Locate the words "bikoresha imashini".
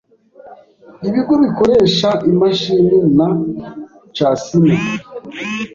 1.43-2.97